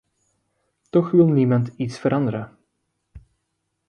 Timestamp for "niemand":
1.27-1.71